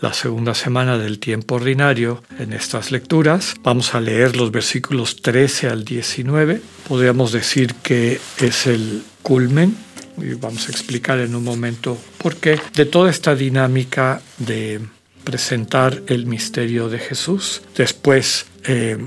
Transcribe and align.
la 0.00 0.12
segunda 0.12 0.54
semana 0.54 0.98
del 0.98 1.18
tiempo 1.18 1.56
ordinario 1.56 2.22
en 2.38 2.52
estas 2.52 2.92
lecturas. 2.92 3.54
Vamos 3.62 3.94
a 3.94 4.00
leer 4.00 4.36
los 4.36 4.50
versículos 4.50 5.22
13 5.22 5.68
al 5.68 5.84
19. 5.84 6.60
Podríamos 6.86 7.32
decir 7.32 7.74
que 7.82 8.20
es 8.38 8.66
el 8.66 9.02
culmen 9.22 9.76
y 10.16 10.34
vamos 10.34 10.68
a 10.68 10.72
explicar 10.72 11.18
en 11.18 11.34
un 11.34 11.44
momento 11.44 11.98
por 12.18 12.36
qué 12.36 12.60
de 12.74 12.86
toda 12.86 13.10
esta 13.10 13.34
dinámica 13.34 14.20
de 14.38 14.80
presentar 15.24 16.02
el 16.06 16.26
misterio 16.26 16.88
de 16.88 16.98
Jesús. 16.98 17.62
Después 17.76 18.46
eh, 18.64 18.98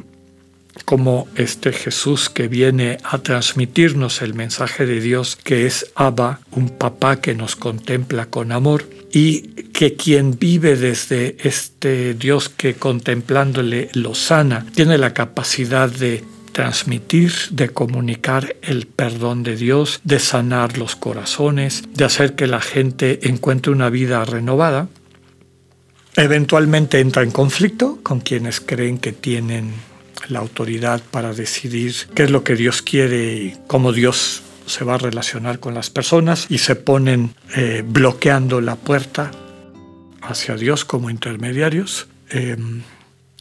como 0.85 1.27
este 1.35 1.73
Jesús 1.73 2.29
que 2.29 2.47
viene 2.47 2.97
a 3.03 3.19
transmitirnos 3.19 4.21
el 4.21 4.33
mensaje 4.33 4.85
de 4.85 4.99
Dios, 4.99 5.35
que 5.35 5.65
es 5.65 5.91
Abba, 5.95 6.41
un 6.51 6.69
papá 6.69 7.21
que 7.21 7.35
nos 7.35 7.55
contempla 7.55 8.27
con 8.27 8.51
amor, 8.51 8.87
y 9.11 9.41
que 9.73 9.95
quien 9.95 10.37
vive 10.39 10.77
desde 10.77 11.35
este 11.43 12.13
Dios 12.13 12.49
que 12.49 12.75
contemplándole 12.75 13.89
lo 13.93 14.15
sana, 14.15 14.65
tiene 14.73 14.97
la 14.97 15.13
capacidad 15.13 15.89
de 15.89 16.23
transmitir, 16.51 17.33
de 17.51 17.69
comunicar 17.69 18.55
el 18.61 18.87
perdón 18.87 19.43
de 19.43 19.55
Dios, 19.55 20.01
de 20.03 20.19
sanar 20.19 20.77
los 20.77 20.95
corazones, 20.95 21.83
de 21.93 22.05
hacer 22.05 22.35
que 22.35 22.47
la 22.47 22.61
gente 22.61 23.27
encuentre 23.27 23.71
una 23.71 23.89
vida 23.89 24.23
renovada. 24.25 24.87
Eventualmente 26.15 26.99
entra 26.99 27.23
en 27.23 27.31
conflicto 27.31 27.99
con 28.03 28.19
quienes 28.19 28.59
creen 28.59 28.97
que 28.97 29.13
tienen 29.13 29.73
la 30.29 30.39
autoridad 30.39 31.01
para 31.11 31.33
decidir 31.33 31.93
qué 32.15 32.23
es 32.23 32.31
lo 32.31 32.43
que 32.43 32.55
Dios 32.55 32.81
quiere 32.81 33.33
y 33.33 33.57
cómo 33.67 33.91
Dios 33.91 34.43
se 34.65 34.83
va 34.83 34.95
a 34.95 34.97
relacionar 34.97 35.59
con 35.59 35.73
las 35.73 35.89
personas 35.89 36.45
y 36.49 36.59
se 36.59 36.75
ponen 36.75 37.33
eh, 37.55 37.83
bloqueando 37.85 38.61
la 38.61 38.75
puerta 38.75 39.31
hacia 40.21 40.55
Dios 40.55 40.85
como 40.85 41.09
intermediarios 41.09 42.07
em, 42.29 42.83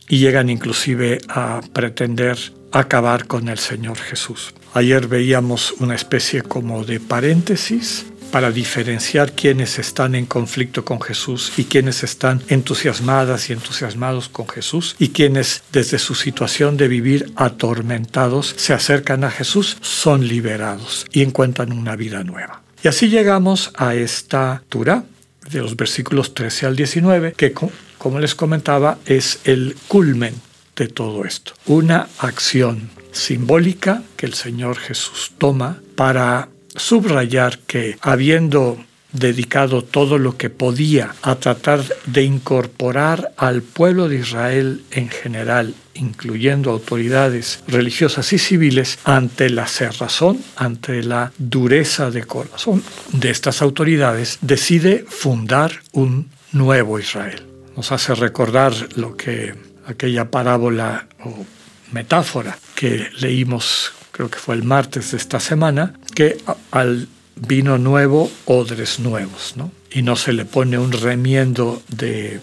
y 0.09 0.19
llegan 0.19 0.51
inclusive 0.51 1.19
a 1.29 1.61
pretender 1.73 2.37
acabar 2.73 3.27
con 3.27 3.49
el 3.49 3.59
Señor 3.59 3.99
Jesús. 3.99 4.55
Ayer 4.75 5.07
veíamos 5.07 5.73
una 5.79 5.95
especie 5.95 6.43
como 6.43 6.85
de 6.85 7.01
paréntesis 7.01 8.07
para 8.31 8.51
diferenciar 8.51 9.33
quienes 9.33 9.79
están 9.79 10.15
en 10.15 10.27
conflicto 10.27 10.85
con 10.85 11.01
Jesús 11.01 11.53
y 11.57 11.65
quienes 11.65 12.03
están 12.03 12.43
entusiasmadas 12.49 13.51
y 13.51 13.53
entusiasmados 13.53 14.29
con 14.29 14.49
Jesús 14.49 14.97
y 14.99 15.09
quienes 15.09 15.63
desde 15.73 15.99
su 15.99 16.15
situación 16.15 16.77
de 16.77 16.89
vivir 16.89 17.33
atormentados 17.37 18.55
se 18.57 18.73
acercan 18.73 19.25
a 19.25 19.31
Jesús 19.31 19.77
son 19.81 20.27
liberados 20.27 21.07
y 21.13 21.23
encuentran 21.23 21.73
una 21.73 21.97
vida 21.97 22.25
nueva. 22.25 22.63
Y 22.83 22.89
así 22.89 23.09
llegamos 23.09 23.73
a 23.77 23.95
esta 23.95 24.63
Tura 24.69 25.05
de 25.51 25.59
los 25.61 25.77
versículos 25.77 26.35
13 26.35 26.67
al 26.67 26.77
19 26.77 27.35
que 27.37 27.53
como 27.53 28.19
les 28.19 28.35
comentaba 28.35 28.99
es 29.05 29.41
el 29.45 29.77
culmen 29.89 30.35
de 30.77 30.89
todo 30.89 31.25
esto. 31.25 31.53
Una 31.67 32.09
acción 32.19 32.91
simbólica 33.13 34.03
que 34.17 34.27
el 34.27 34.35
Señor 34.35 34.79
Jesús 34.79 35.33
toma 35.37 35.81
para 35.97 36.49
subrayar 36.77 37.59
que 37.61 37.97
habiendo 38.01 38.79
dedicado 39.13 39.83
todo 39.83 40.19
lo 40.19 40.37
que 40.37 40.51
podía 40.51 41.15
a 41.23 41.37
tratar 41.37 41.83
de 42.07 42.23
incorporar 42.23 43.33
al 43.37 43.63
pueblo 43.63 44.09
de 44.09 44.17
Israel 44.17 44.83
en 44.91 45.09
general, 45.09 45.75
incluyendo 45.95 46.71
autoridades 46.71 47.63
religiosas 47.67 48.33
y 48.33 48.39
civiles, 48.39 48.99
ante 49.05 49.51
la 49.51 49.67
cerrazón, 49.67 50.39
ante 50.57 51.03
la 51.03 51.33
dureza 51.39 52.11
de 52.11 52.25
corazón 52.25 52.83
de 53.13 53.31
estas 53.31 53.63
autoridades, 53.63 54.39
decide 54.41 55.05
fundar 55.09 55.81
un 55.93 56.31
nuevo 56.53 56.99
Israel. 56.99 57.47
Nos 57.77 57.93
hace 57.93 58.15
recordar 58.15 58.73
lo 58.97 59.17
que 59.17 59.55
aquella 59.87 60.31
parábola 60.31 61.07
o 61.25 61.45
metáfora 61.93 62.57
que 62.75 63.09
leímos 63.19 63.93
creo 64.21 64.31
que 64.31 64.39
fue 64.39 64.55
el 64.55 64.65
martes 64.65 65.13
de 65.13 65.17
esta 65.17 65.41
semana, 65.41 65.95
que 66.15 66.37
al 66.73 67.09
vino 67.37 67.79
nuevo, 67.79 68.31
odres 68.45 69.01
nuevos, 69.01 69.55
¿no? 69.57 69.73
Y 69.91 70.03
no 70.03 70.15
se 70.15 70.35
le 70.35 70.45
pone 70.45 70.77
un 70.77 70.93
remiendo 70.93 71.83
de 71.89 72.39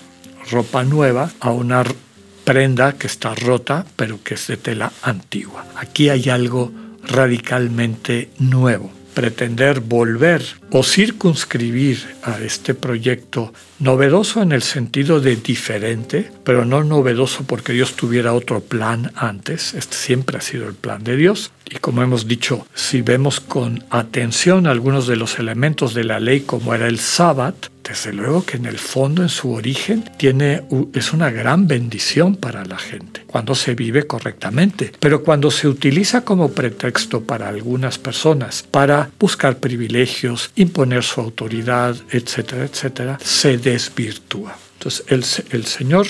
ropa 0.50 0.84
nueva 0.84 1.30
a 1.40 1.52
una 1.52 1.84
prenda 2.46 2.94
que 2.94 3.06
está 3.06 3.36
rota, 3.36 3.86
pero 3.96 4.24
que 4.24 4.34
es 4.34 4.48
de 4.48 4.58
tela 4.58 4.92
antigua. 5.04 5.68
Aquí 5.76 6.10
hay 6.10 6.30
algo 6.30 6.72
radicalmente 7.04 8.32
nuevo 8.40 8.97
pretender 9.18 9.80
volver 9.80 10.44
o 10.70 10.84
circunscribir 10.84 11.98
a 12.22 12.38
este 12.40 12.76
proyecto 12.76 13.52
novedoso 13.80 14.44
en 14.44 14.52
el 14.52 14.62
sentido 14.62 15.20
de 15.20 15.36
diferente, 15.38 16.30
pero 16.44 16.66
no 16.66 16.84
novedoso 16.84 17.44
porque 17.48 17.74
Dios 17.74 17.96
tuviera 17.96 18.36
otro 18.36 18.60
plan 18.60 19.12
antes, 19.16 19.74
este 19.74 19.96
siempre 19.98 20.38
ha 20.38 20.42
sido 20.42 20.70
el 20.70 20.76
plan 20.76 21.04
de 21.04 21.16
Dios. 21.16 21.52
Y 21.68 21.78
como 21.78 22.04
hemos 22.04 22.28
dicho, 22.28 22.68
si 22.76 23.02
vemos 23.02 23.40
con 23.40 23.84
atención 23.90 24.68
algunos 24.68 25.08
de 25.08 25.16
los 25.16 25.40
elementos 25.40 25.96
de 25.96 26.04
la 26.04 26.20
ley 26.20 26.42
como 26.42 26.76
era 26.76 26.88
el 26.88 27.00
sábado, 27.00 27.58
desde 27.88 28.14
luego 28.14 28.46
que 28.46 28.58
en 28.58 28.66
el 28.66 28.78
fondo, 28.78 29.22
en 29.22 29.30
su 29.30 29.52
origen, 29.52 30.04
tiene, 30.18 30.64
es 30.94 31.14
una 31.14 31.30
gran 31.30 31.68
bendición 31.68 32.36
para 32.36 32.66
la 32.66 32.78
gente, 32.78 33.24
cuando 33.28 33.56
se 33.56 33.76
vive 33.76 34.06
correctamente. 34.06 34.92
Pero 35.00 35.24
cuando 35.24 35.52
se 35.52 35.68
utiliza 35.68 36.22
como 36.22 36.52
pretexto 36.52 37.24
para 37.24 37.48
algunas 37.48 37.98
personas, 37.98 38.64
para 38.70 39.10
buscar 39.20 39.58
privilegios, 39.58 40.52
imponer 40.56 41.04
su 41.04 41.22
autoridad, 41.22 41.96
etcétera, 42.12 42.66
etcétera, 42.66 43.18
se 43.24 43.58
desvirtúa. 43.58 44.58
Entonces 44.78 45.06
el, 45.08 45.58
el 45.58 45.66
Señor 45.66 46.08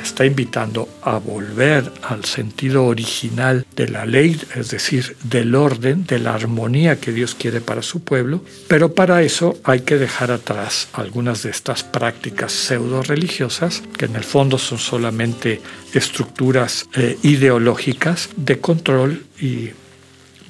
está 0.00 0.24
invitando 0.24 0.88
a 1.02 1.18
volver 1.18 1.92
al 2.02 2.24
sentido 2.24 2.84
original 2.84 3.66
de 3.74 3.88
la 3.88 4.06
ley, 4.06 4.40
es 4.54 4.70
decir, 4.70 5.16
del 5.24 5.54
orden, 5.54 6.06
de 6.06 6.18
la 6.18 6.34
armonía 6.34 7.00
que 7.00 7.12
Dios 7.12 7.34
quiere 7.34 7.60
para 7.60 7.82
su 7.82 8.00
pueblo, 8.00 8.42
pero 8.68 8.94
para 8.94 9.22
eso 9.22 9.58
hay 9.64 9.80
que 9.80 9.96
dejar 9.96 10.30
atrás 10.30 10.88
algunas 10.92 11.42
de 11.42 11.50
estas 11.50 11.82
prácticas 11.82 12.52
pseudo 12.52 13.02
religiosas, 13.02 13.82
que 13.96 14.06
en 14.06 14.16
el 14.16 14.24
fondo 14.24 14.58
son 14.58 14.78
solamente 14.78 15.60
estructuras 15.92 16.88
eh, 16.94 17.18
ideológicas 17.22 18.28
de 18.36 18.58
control 18.58 19.24
y 19.40 19.70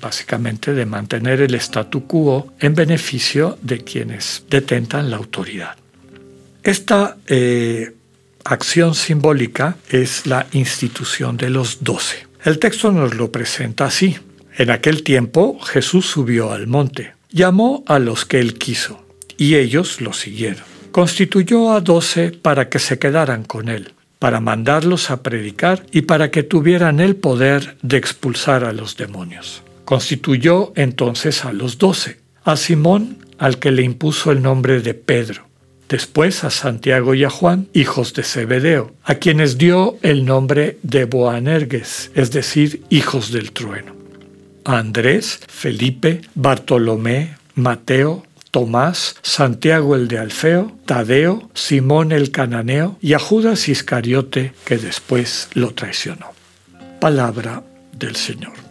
básicamente 0.00 0.72
de 0.72 0.86
mantener 0.86 1.40
el 1.40 1.54
statu 1.56 2.06
quo 2.06 2.52
en 2.60 2.74
beneficio 2.74 3.58
de 3.62 3.82
quienes 3.82 4.44
detentan 4.48 5.10
la 5.10 5.16
autoridad. 5.16 5.76
Esta 6.62 7.16
eh, 7.26 7.95
acción 8.46 8.94
simbólica 8.94 9.76
es 9.90 10.26
la 10.26 10.46
institución 10.52 11.36
de 11.36 11.50
los 11.50 11.82
doce. 11.82 12.26
El 12.44 12.58
texto 12.58 12.92
nos 12.92 13.14
lo 13.14 13.32
presenta 13.32 13.86
así. 13.86 14.16
En 14.56 14.70
aquel 14.70 15.02
tiempo 15.02 15.58
Jesús 15.60 16.06
subió 16.06 16.52
al 16.52 16.66
monte, 16.66 17.14
llamó 17.30 17.84
a 17.86 17.98
los 17.98 18.24
que 18.24 18.38
él 18.38 18.54
quiso, 18.54 19.04
y 19.36 19.56
ellos 19.56 20.00
lo 20.00 20.12
siguieron. 20.12 20.64
Constituyó 20.92 21.72
a 21.72 21.80
doce 21.80 22.30
para 22.30 22.68
que 22.68 22.78
se 22.78 22.98
quedaran 22.98 23.44
con 23.44 23.68
él, 23.68 23.92
para 24.18 24.40
mandarlos 24.40 25.10
a 25.10 25.22
predicar 25.22 25.84
y 25.92 26.02
para 26.02 26.30
que 26.30 26.42
tuvieran 26.42 27.00
el 27.00 27.16
poder 27.16 27.76
de 27.82 27.98
expulsar 27.98 28.64
a 28.64 28.72
los 28.72 28.96
demonios. 28.96 29.62
Constituyó 29.84 30.72
entonces 30.74 31.44
a 31.44 31.52
los 31.52 31.78
doce, 31.78 32.18
a 32.44 32.56
Simón, 32.56 33.18
al 33.38 33.58
que 33.58 33.72
le 33.72 33.82
impuso 33.82 34.30
el 34.30 34.40
nombre 34.40 34.80
de 34.80 34.94
Pedro, 34.94 35.46
después 35.88 36.44
a 36.44 36.50
Santiago 36.50 37.14
y 37.14 37.24
a 37.24 37.30
Juan, 37.30 37.68
hijos 37.72 38.14
de 38.14 38.22
Zebedeo, 38.22 38.92
a 39.04 39.16
quienes 39.16 39.58
dio 39.58 39.96
el 40.02 40.24
nombre 40.24 40.78
de 40.82 41.04
Boanerges, 41.04 42.10
es 42.14 42.30
decir, 42.30 42.82
hijos 42.90 43.32
del 43.32 43.52
trueno, 43.52 43.94
a 44.64 44.78
Andrés, 44.78 45.40
Felipe, 45.48 46.22
Bartolomé, 46.34 47.36
Mateo, 47.54 48.24
Tomás, 48.50 49.16
Santiago 49.22 49.96
el 49.96 50.08
de 50.08 50.18
Alfeo, 50.18 50.72
Tadeo, 50.86 51.50
Simón 51.54 52.12
el 52.12 52.30
cananeo 52.30 52.96
y 53.02 53.12
a 53.12 53.18
Judas 53.18 53.68
Iscariote 53.68 54.54
que 54.64 54.78
después 54.78 55.48
lo 55.54 55.74
traicionó. 55.74 56.32
Palabra 57.00 57.62
del 57.92 58.16
Señor. 58.16 58.65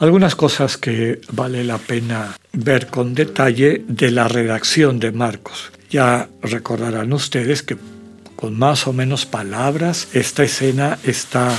Algunas 0.00 0.34
cosas 0.34 0.78
que 0.78 1.20
vale 1.30 1.62
la 1.62 1.76
pena 1.76 2.34
ver 2.54 2.86
con 2.86 3.14
detalle 3.14 3.84
de 3.86 4.10
la 4.10 4.28
redacción 4.28 4.98
de 4.98 5.12
Marcos. 5.12 5.72
Ya 5.90 6.30
recordarán 6.40 7.12
ustedes 7.12 7.62
que 7.62 7.76
con 8.34 8.58
más 8.58 8.86
o 8.86 8.94
menos 8.94 9.26
palabras. 9.26 10.08
Esta 10.14 10.42
escena 10.42 10.98
está 11.04 11.54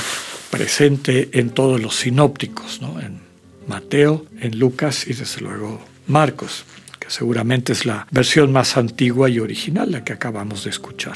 presente 0.50 1.30
en 1.34 1.52
todos 1.52 1.80
los 1.80 1.98
sinópticos, 1.98 2.82
en 3.00 3.20
Mateo, 3.68 4.26
en 4.40 4.58
Lucas 4.58 5.06
y 5.06 5.14
desde 5.14 5.42
luego 5.42 5.80
Marcos, 6.08 6.66
que 7.00 7.12
seguramente 7.12 7.74
es 7.74 7.86
la 7.86 8.08
versión 8.10 8.52
más 8.52 8.76
antigua 8.76 9.30
y 9.30 9.38
original, 9.38 9.92
la 9.92 10.04
que 10.04 10.14
acabamos 10.14 10.64
de 10.64 10.72
escuchar. 10.72 11.16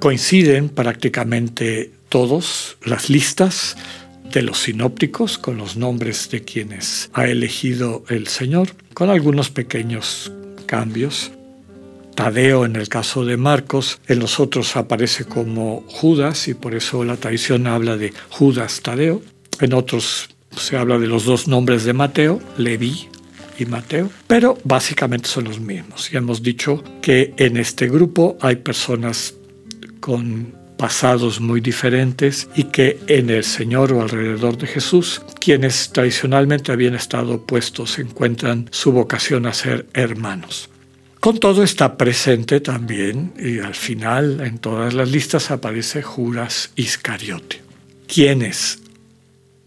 Coinciden 0.00 0.68
prácticamente 0.68 1.92
todos 2.08 2.76
las 2.82 3.08
listas 3.08 3.76
de 4.32 4.42
los 4.42 4.58
sinópticos 4.58 5.38
con 5.38 5.56
los 5.56 5.76
nombres 5.76 6.30
de 6.30 6.42
quienes 6.42 7.10
ha 7.12 7.26
elegido 7.26 8.04
el 8.08 8.26
Señor, 8.26 8.68
con 8.94 9.10
algunos 9.10 9.50
pequeños 9.50 10.32
cambios. 10.66 11.32
Tadeo 12.14 12.64
en 12.64 12.76
el 12.76 12.88
caso 12.88 13.24
de 13.26 13.36
Marcos, 13.36 14.00
en 14.08 14.20
los 14.20 14.40
otros 14.40 14.76
aparece 14.76 15.26
como 15.26 15.84
Judas 15.88 16.48
y 16.48 16.54
por 16.54 16.74
eso 16.74 17.04
la 17.04 17.16
tradición 17.16 17.66
habla 17.66 17.96
de 17.96 18.12
Judas 18.30 18.80
Tadeo. 18.80 19.22
En 19.60 19.74
otros 19.74 20.30
se 20.56 20.76
habla 20.76 20.98
de 20.98 21.06
los 21.06 21.24
dos 21.24 21.46
nombres 21.46 21.84
de 21.84 21.92
Mateo, 21.92 22.40
Leví 22.56 23.08
y 23.58 23.66
Mateo, 23.66 24.10
pero 24.26 24.58
básicamente 24.64 25.28
son 25.28 25.44
los 25.44 25.60
mismos. 25.60 26.10
Y 26.12 26.16
hemos 26.16 26.42
dicho 26.42 26.82
que 27.02 27.34
en 27.36 27.58
este 27.58 27.88
grupo 27.88 28.38
hay 28.40 28.56
personas 28.56 29.34
con 30.00 30.55
pasados 30.76 31.40
muy 31.40 31.60
diferentes 31.60 32.48
y 32.54 32.64
que 32.64 32.98
en 33.06 33.30
el 33.30 33.44
Señor 33.44 33.92
o 33.92 34.02
alrededor 34.02 34.56
de 34.58 34.66
Jesús, 34.66 35.22
quienes 35.40 35.90
tradicionalmente 35.92 36.72
habían 36.72 36.94
estado 36.94 37.34
opuestos 37.34 37.98
encuentran 37.98 38.68
su 38.70 38.92
vocación 38.92 39.46
a 39.46 39.54
ser 39.54 39.86
hermanos. 39.94 40.68
Con 41.20 41.38
todo 41.38 41.62
está 41.62 41.96
presente 41.96 42.60
también, 42.60 43.32
y 43.38 43.58
al 43.58 43.74
final 43.74 44.40
en 44.40 44.58
todas 44.58 44.94
las 44.94 45.10
listas 45.10 45.50
aparece 45.50 46.02
Judas 46.02 46.70
Iscariote, 46.76 47.62
quienes 48.06 48.80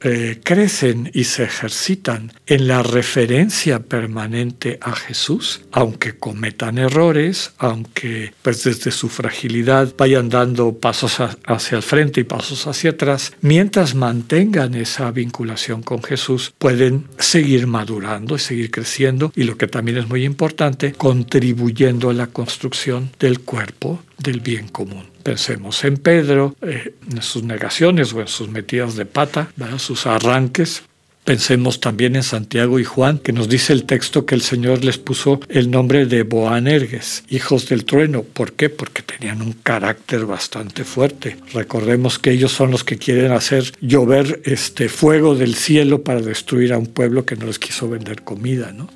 eh, 0.02 0.40
crecen 0.44 1.12
y 1.14 1.26
se 1.26 1.44
ejercitan 1.44 2.32
en 2.48 2.68
la 2.68 2.84
referencia 2.84 3.80
permanente 3.80 4.78
a 4.82 4.96
Jesús, 4.96 5.62
aunque 5.72 6.18
cometan 6.18 6.78
errores, 6.78 7.54
aunque 7.58 8.34
pues 8.42 8.64
desde 8.64 8.92
su 8.92 9.10
fragilidad 9.10 9.94
vayan 9.98 10.30
dando 10.30 10.74
pasos 10.78 11.18
hacia 11.46 11.76
el 11.76 11.84
frente 11.84 12.22
y 12.22 12.24
pasos 12.24 12.68
hacia 12.68 12.92
atrás, 12.92 13.34
mientras 13.42 13.96
mantengan 13.96 14.74
esa 14.76 15.12
vinculación 15.12 15.84
con 15.84 16.02
Jesús, 16.04 16.54
pueden 16.58 17.06
seguir 17.18 17.68
madurando 17.68 18.36
y 18.36 18.40
seguir 18.40 18.72
creciendo 18.72 19.32
y 19.36 19.44
lo 19.44 19.58
que 19.58 19.68
también 19.68 19.98
es 19.98 20.08
muy 20.08 20.24
importante, 20.24 20.94
contribuyendo 20.94 22.10
a 22.10 22.14
la 22.14 22.28
construcción 22.28 23.12
del 23.20 23.40
cuerpo 23.42 24.02
del 24.22 24.40
bien 24.40 24.68
común. 24.68 25.06
Pensemos 25.24 25.84
en 25.84 25.98
Pedro, 25.98 26.56
eh, 26.62 26.96
en 27.12 27.22
sus 27.22 27.44
negaciones 27.44 28.14
o 28.14 28.22
en 28.22 28.28
sus 28.28 28.50
metidas 28.50 28.96
de 28.96 29.06
pata, 29.06 29.52
sus 29.78 30.06
arranques. 30.06 30.84
Pensemos 31.26 31.80
también 31.80 32.16
en 32.16 32.24
Santiago 32.24 32.80
y 32.80 32.84
Juan, 32.84 33.20
que 33.20 33.34
nos 33.34 33.50
dice 33.50 33.72
el 33.74 33.84
texto 33.84 34.26
que 34.26 34.34
el 34.34 34.42
Señor 34.42 34.84
les 34.84 34.98
puso 34.98 35.40
el 35.50 35.70
nombre 35.70 36.06
de 36.08 36.24
Boanerges, 36.24 37.24
hijos 37.30 37.70
del 37.70 37.86
trueno. 37.86 38.24
¿Por 38.24 38.54
qué? 38.54 38.70
Porque 38.70 39.04
tenían 39.04 39.42
un 39.42 39.54
carácter 39.54 40.26
bastante 40.26 40.84
fuerte. 40.84 41.38
Recordemos 41.54 42.18
que 42.18 42.32
ellos 42.32 42.52
son 42.52 42.72
los 42.72 42.84
que 42.84 42.98
quieren 42.98 43.32
hacer 43.32 43.74
llover 43.80 44.42
este 44.46 44.90
fuego 44.90 45.36
del 45.36 45.54
cielo 45.54 46.02
para 46.04 46.22
destruir 46.22 46.74
a 46.74 46.80
un 46.80 46.88
pueblo 46.88 47.26
que 47.26 47.36
no 47.36 47.46
les 47.46 47.60
quiso 47.60 47.88
vender 47.88 48.24
comida, 48.24 48.72
¿no? 48.72 48.90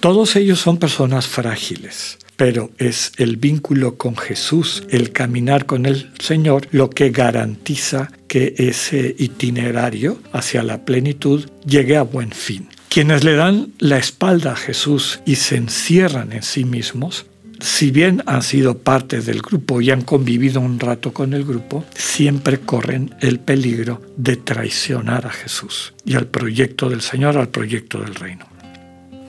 Todos 0.00 0.36
ellos 0.36 0.58
son 0.58 0.78
personas 0.78 1.28
frágiles, 1.28 2.18
pero 2.40 2.70
es 2.78 3.12
el 3.18 3.36
vínculo 3.36 3.98
con 3.98 4.16
Jesús, 4.16 4.82
el 4.88 5.12
caminar 5.12 5.66
con 5.66 5.84
el 5.84 6.10
Señor, 6.18 6.68
lo 6.70 6.88
que 6.88 7.10
garantiza 7.10 8.10
que 8.28 8.54
ese 8.56 9.14
itinerario 9.18 10.18
hacia 10.32 10.62
la 10.62 10.86
plenitud 10.86 11.44
llegue 11.66 11.98
a 11.98 12.02
buen 12.02 12.30
fin. 12.30 12.66
Quienes 12.88 13.24
le 13.24 13.34
dan 13.34 13.74
la 13.78 13.98
espalda 13.98 14.52
a 14.52 14.56
Jesús 14.56 15.20
y 15.26 15.34
se 15.34 15.56
encierran 15.56 16.32
en 16.32 16.42
sí 16.42 16.64
mismos, 16.64 17.26
si 17.60 17.90
bien 17.90 18.22
han 18.24 18.42
sido 18.42 18.78
parte 18.78 19.20
del 19.20 19.42
grupo 19.42 19.82
y 19.82 19.90
han 19.90 20.00
convivido 20.00 20.62
un 20.62 20.80
rato 20.80 21.12
con 21.12 21.34
el 21.34 21.44
grupo, 21.44 21.84
siempre 21.94 22.60
corren 22.60 23.14
el 23.20 23.38
peligro 23.38 24.00
de 24.16 24.36
traicionar 24.36 25.26
a 25.26 25.30
Jesús 25.30 25.92
y 26.06 26.14
al 26.14 26.26
proyecto 26.26 26.88
del 26.88 27.02
Señor, 27.02 27.36
al 27.36 27.50
proyecto 27.50 28.00
del 28.00 28.14
reino. 28.14 28.46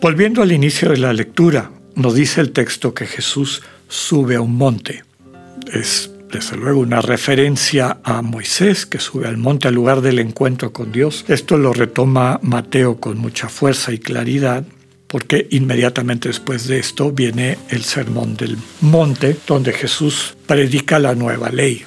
Volviendo 0.01 0.41
al 0.41 0.53
inicio 0.53 0.89
de 0.91 0.97
la 0.97 1.11
lectura, 1.11 1.71
nos 1.95 2.15
dice 2.15 2.41
el 2.41 2.51
texto 2.51 2.93
que 2.93 3.05
Jesús 3.05 3.61
sube 3.87 4.35
a 4.35 4.41
un 4.41 4.55
monte. 4.55 5.03
Es 5.71 6.11
desde 6.31 6.55
luego 6.57 6.79
una 6.79 7.01
referencia 7.01 7.99
a 8.03 8.21
Moisés 8.21 8.85
que 8.85 8.99
sube 8.99 9.27
al 9.27 9.37
monte 9.37 9.67
al 9.67 9.75
lugar 9.75 10.01
del 10.01 10.19
encuentro 10.19 10.71
con 10.71 10.91
Dios. 10.91 11.25
Esto 11.27 11.57
lo 11.57 11.73
retoma 11.73 12.39
Mateo 12.41 12.99
con 12.99 13.17
mucha 13.17 13.49
fuerza 13.49 13.91
y 13.91 13.99
claridad 13.99 14.63
porque 15.07 15.45
inmediatamente 15.51 16.29
después 16.29 16.67
de 16.67 16.79
esto 16.79 17.11
viene 17.11 17.57
el 17.69 17.83
sermón 17.83 18.37
del 18.37 18.57
monte 18.79 19.35
donde 19.45 19.73
Jesús 19.73 20.37
predica 20.47 20.99
la 20.99 21.15
nueva 21.15 21.49
ley. 21.49 21.83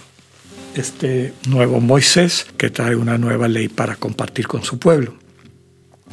Este 0.75 1.33
nuevo 1.49 1.81
Moisés 1.81 2.47
que 2.59 2.69
trae 2.69 2.95
una 2.95 3.17
nueva 3.17 3.49
ley 3.49 3.69
para 3.69 3.97
compartir 3.97 4.47
con 4.47 4.63
su 4.63 4.79
pueblo. 4.79 5.15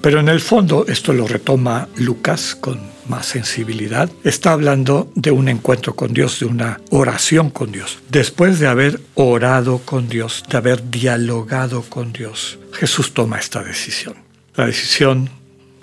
Pero 0.01 0.21
en 0.21 0.29
el 0.29 0.39
fondo, 0.39 0.85
esto 0.87 1.11
lo 1.11 1.27
retoma 1.27 1.89
Lucas 1.97 2.55
con 2.55 2.79
más 3.11 3.25
sensibilidad, 3.25 4.09
está 4.23 4.53
hablando 4.53 5.11
de 5.15 5.31
un 5.31 5.49
encuentro 5.49 5.95
con 5.95 6.13
Dios, 6.13 6.39
de 6.39 6.45
una 6.45 6.79
oración 6.89 7.49
con 7.49 7.71
Dios. 7.73 7.99
Después 8.09 8.59
de 8.59 8.67
haber 8.67 9.01
orado 9.15 9.79
con 9.79 10.07
Dios, 10.07 10.43
de 10.49 10.57
haber 10.57 10.89
dialogado 10.89 11.83
con 11.83 12.13
Dios, 12.13 12.57
Jesús 12.71 13.13
toma 13.13 13.37
esta 13.37 13.61
decisión. 13.61 14.15
La 14.55 14.65
decisión, 14.65 15.29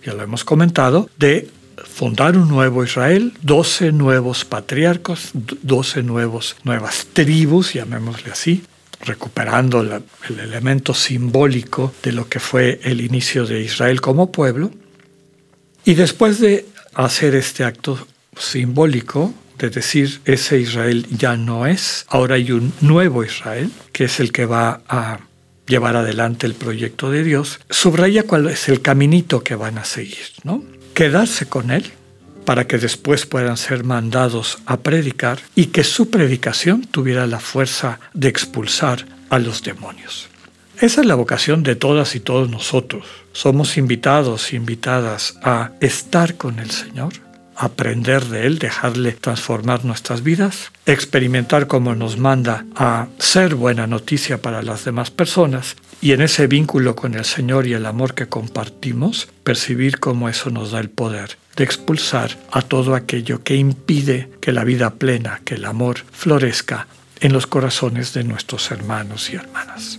ya 0.05 0.15
lo 0.15 0.23
hemos 0.23 0.43
comentado, 0.43 1.11
de 1.19 1.51
fundar 1.85 2.37
un 2.37 2.49
nuevo 2.49 2.83
Israel, 2.83 3.35
12 3.43 3.93
nuevos 3.93 4.47
patriarcos, 4.47 5.31
12 5.35 6.03
nuevos, 6.03 6.57
nuevas 6.65 7.09
tribus, 7.13 7.75
llamémosle 7.75 8.33
así, 8.33 8.63
recuperando 9.05 9.83
el 9.83 10.41
elemento 10.41 10.95
simbólico 10.95 11.93
de 12.03 12.13
lo 12.13 12.27
que 12.27 12.41
fue 12.41 12.81
el 12.85 13.03
inicio 13.03 13.47
de 13.47 13.61
Israel 13.61 14.01
como 14.01 14.33
pueblo. 14.33 14.71
Y 15.85 15.95
después 15.95 16.41
de 16.41 16.67
hacer 16.95 17.35
este 17.35 17.65
acto 17.65 18.07
simbólico, 18.37 19.35
de 19.59 19.71
decir 19.71 20.21
ese 20.25 20.61
Israel 20.61 21.07
ya 21.11 21.37
no 21.37 21.67
es, 21.67 22.05
ahora 22.09 22.37
hay 22.37 22.53
un 22.53 22.73
nuevo 22.81 23.25
Israel, 23.25 23.71
que 23.93 24.05
es 24.05 24.21
el 24.21 24.33
que 24.33 24.47
va 24.47 24.83
a 24.89 25.19
llevar 25.67 25.97
adelante 25.97 26.47
el 26.47 26.55
proyecto 26.55 27.11
de 27.11 27.25
Dios, 27.25 27.61
subraya 27.69 28.23
cuál 28.23 28.49
es 28.49 28.69
el 28.69 28.81
caminito 28.81 29.43
que 29.43 29.55
van 29.55 29.79
a 29.79 29.85
seguir, 29.85 30.27
¿no? 30.45 30.65
Quedarse 30.95 31.47
con 31.47 31.71
él, 31.71 31.93
para 32.49 32.67
que 32.67 32.79
después 32.79 33.27
puedan 33.27 33.59
ser 33.59 33.85
mandados 33.85 34.57
a 34.65 34.79
predicar 34.79 35.39
y 35.55 35.67
que 35.67 35.85
su 35.85 36.09
predicación 36.09 36.81
tuviera 36.87 37.27
la 37.27 37.41
fuerza 37.41 38.01
de 38.15 38.29
expulsar 38.29 39.05
a 39.29 39.39
los 39.39 39.63
demonios. 39.63 40.31
Esa 40.81 41.01
es 41.01 41.09
la 41.09 41.17
vocación 41.17 41.65
de 41.65 41.75
todas 41.75 42.15
y 42.15 42.21
todos 42.21 42.49
nosotros. 42.49 43.05
Somos 43.33 43.77
invitados, 43.77 44.53
invitadas 44.53 45.37
a 45.43 45.73
estar 45.81 46.37
con 46.37 46.61
el 46.61 46.71
Señor, 46.71 47.15
aprender 47.57 48.25
de 48.27 48.47
Él, 48.47 48.61
dejarle 48.61 49.11
transformar 49.11 49.85
nuestras 49.85 50.23
vidas, 50.23 50.71
experimentar 50.87 51.67
como 51.67 51.97
nos 51.97 52.17
manda 52.17 52.65
a 52.77 53.09
ser 53.19 53.57
buena 53.57 53.89
noticia 53.89 54.41
para 54.41 54.63
las 54.63 54.85
demás 54.85 55.11
personas 55.11 55.75
y 56.01 56.13
en 56.13 56.23
ese 56.23 56.47
vínculo 56.47 56.95
con 56.95 57.15
el 57.15 57.25
Señor 57.25 57.67
y 57.67 57.73
el 57.73 57.85
amor 57.85 58.15
que 58.15 58.29
compartimos, 58.29 59.29
percibir 59.43 59.99
cómo 59.99 60.29
eso 60.29 60.51
nos 60.51 60.71
da 60.71 60.79
el 60.79 60.91
poder 60.91 61.39
de 61.57 61.65
expulsar 61.65 62.39
a 62.53 62.63
todo 62.63 62.95
aquello 62.95 63.43
que 63.43 63.57
impide 63.57 64.31
que 64.41 64.53
la 64.53 64.63
vida 64.63 64.91
plena, 64.91 65.41
que 65.45 65.57
el 65.57 65.65
amor 65.65 66.05
florezca 66.13 66.87
en 67.19 67.33
los 67.33 67.49
corazones 67.49 68.15
de 68.15 68.23
nuestros 68.23 68.71
hermanos 68.71 69.29
y 69.31 69.35
hermanas. 69.35 69.99